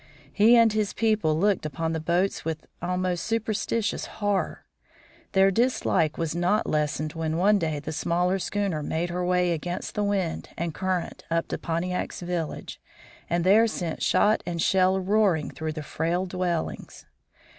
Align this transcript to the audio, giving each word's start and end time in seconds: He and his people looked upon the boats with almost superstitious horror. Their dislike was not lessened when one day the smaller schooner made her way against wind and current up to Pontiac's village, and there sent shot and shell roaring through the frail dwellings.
He 0.33 0.55
and 0.57 0.73
his 0.73 0.93
people 0.93 1.37
looked 1.37 1.63
upon 1.63 1.93
the 1.93 1.99
boats 1.99 2.43
with 2.43 2.65
almost 2.81 3.23
superstitious 3.23 4.07
horror. 4.07 4.65
Their 5.33 5.51
dislike 5.51 6.17
was 6.17 6.33
not 6.33 6.65
lessened 6.65 7.13
when 7.13 7.37
one 7.37 7.59
day 7.59 7.77
the 7.79 7.91
smaller 7.91 8.39
schooner 8.39 8.81
made 8.81 9.11
her 9.11 9.23
way 9.23 9.51
against 9.51 9.95
wind 9.99 10.49
and 10.57 10.73
current 10.73 11.23
up 11.29 11.47
to 11.49 11.59
Pontiac's 11.59 12.21
village, 12.21 12.81
and 13.29 13.43
there 13.43 13.67
sent 13.67 14.01
shot 14.01 14.41
and 14.43 14.59
shell 14.59 14.99
roaring 14.99 15.51
through 15.51 15.73
the 15.73 15.83
frail 15.83 16.25
dwellings. 16.25 17.05